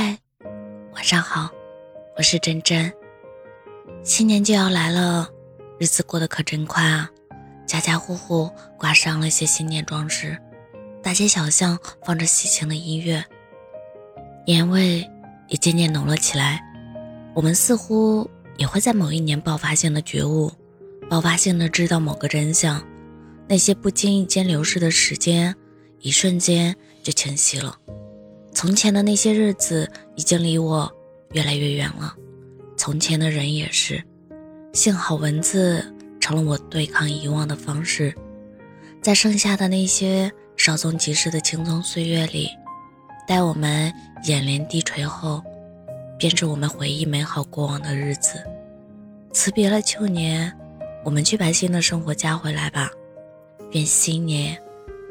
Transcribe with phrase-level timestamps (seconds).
[0.00, 0.16] 嗨，
[0.92, 1.50] 晚上好，
[2.16, 2.92] 我是真真。
[4.04, 5.28] 新年就要来了，
[5.76, 7.10] 日子过得可真快啊！
[7.66, 10.38] 家家户户挂上了一些新年装饰，
[11.02, 13.24] 大街小巷放着喜庆的音乐，
[14.46, 15.04] 年味
[15.48, 16.62] 也渐渐浓了起来。
[17.34, 20.48] 我们似乎也会在某一年爆发性的觉悟，
[21.10, 22.80] 爆发性的知道某个真相。
[23.48, 25.52] 那些不经意间流逝的时间，
[25.98, 27.76] 一瞬间就清晰了。
[28.58, 30.92] 从前的那些日子已经离我
[31.30, 32.12] 越来越远了，
[32.76, 34.02] 从前的人也是。
[34.72, 35.80] 幸好文字
[36.18, 38.12] 成了我对抗遗忘的方式，
[39.00, 42.48] 在剩下的那些稍纵即逝的青葱岁月里，
[43.28, 45.40] 待我们眼帘低垂后，
[46.18, 48.42] 便是我们回忆美好过往的日子。
[49.32, 50.52] 辞别了旧年，
[51.04, 52.90] 我们去把新的生活加回来吧。
[53.70, 54.60] 愿新年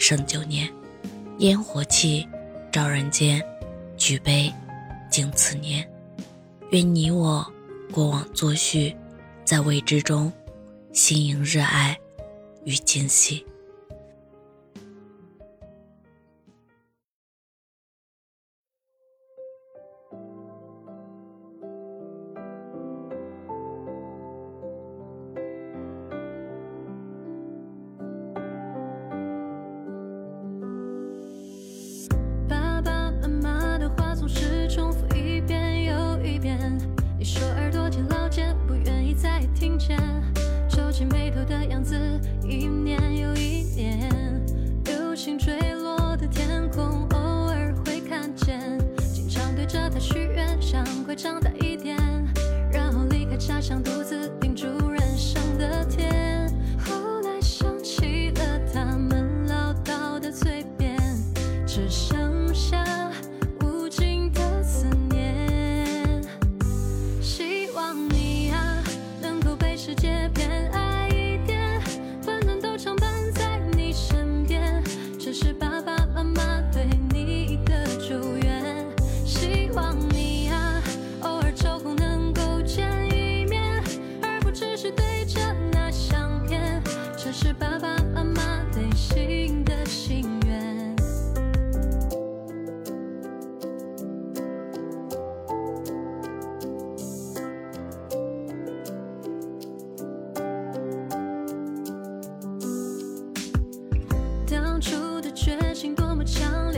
[0.00, 0.68] 胜旧年，
[1.38, 2.26] 烟火气。
[2.76, 3.42] 照人间，
[3.96, 4.52] 举杯
[5.10, 5.90] 敬此年。
[6.72, 7.50] 愿你我
[7.90, 8.94] 过往作序，
[9.46, 10.30] 在未知中，
[10.92, 11.98] 心迎热爱
[12.64, 13.46] 与惊喜。
[49.66, 51.96] 着他许愿，想快长大一点，
[52.70, 54.30] 然后离开家乡，独自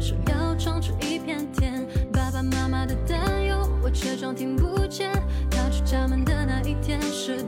[0.00, 5.12] 说要闯出一片天，爸爸妈妈的担忧，我却装听不见。
[5.50, 7.44] 踏出家门的那一天，是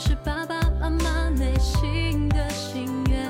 [0.00, 3.22] 是爸爸妈妈内心的心愿。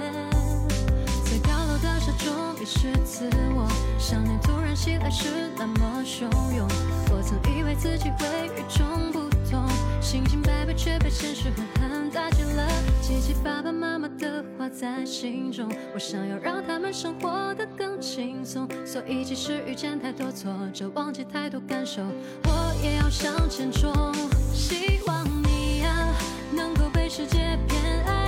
[1.24, 3.66] 在高楼大厦中迷失自我，
[3.98, 5.26] 想念突然袭来时
[5.58, 6.22] 那么汹
[6.56, 6.68] 涌。
[7.10, 9.66] 我曾以为自己会与众不同，
[10.00, 12.64] 信心百倍却被现实狠狠打击了。
[13.02, 18.68] 记起爸爸妈妈的话在心中，我想要让他们生活得更轻松。
[18.86, 22.00] 所以即使遇见太多挫折，忘记太多感受，
[22.44, 23.92] 我也要向前冲。
[24.54, 25.19] 希望。
[27.10, 28.19] 世界偏爱。